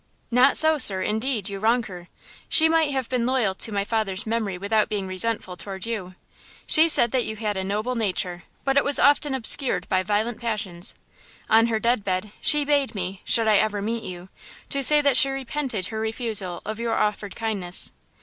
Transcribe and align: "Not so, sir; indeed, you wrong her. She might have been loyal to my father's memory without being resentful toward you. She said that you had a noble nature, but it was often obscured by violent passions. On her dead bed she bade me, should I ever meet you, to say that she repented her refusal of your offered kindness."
"Not 0.31 0.57
so, 0.57 0.79
sir; 0.79 1.03
indeed, 1.03 1.47
you 1.47 1.59
wrong 1.59 1.83
her. 1.83 2.07
She 2.49 2.67
might 2.67 2.89
have 2.91 3.07
been 3.07 3.27
loyal 3.27 3.53
to 3.53 3.71
my 3.71 3.83
father's 3.83 4.25
memory 4.25 4.57
without 4.57 4.89
being 4.89 5.05
resentful 5.05 5.55
toward 5.55 5.85
you. 5.85 6.15
She 6.65 6.89
said 6.89 7.11
that 7.11 7.23
you 7.23 7.35
had 7.35 7.55
a 7.55 7.63
noble 7.63 7.93
nature, 7.93 8.45
but 8.63 8.77
it 8.77 8.83
was 8.83 8.97
often 8.97 9.35
obscured 9.35 9.87
by 9.89 10.01
violent 10.01 10.41
passions. 10.41 10.95
On 11.51 11.67
her 11.67 11.77
dead 11.79 12.03
bed 12.03 12.31
she 12.41 12.65
bade 12.65 12.95
me, 12.95 13.21
should 13.25 13.47
I 13.47 13.57
ever 13.57 13.79
meet 13.79 14.01
you, 14.01 14.29
to 14.71 14.81
say 14.81 15.01
that 15.01 15.17
she 15.17 15.29
repented 15.29 15.89
her 15.89 15.99
refusal 15.99 16.63
of 16.65 16.79
your 16.79 16.95
offered 16.95 17.35
kindness." 17.35 17.91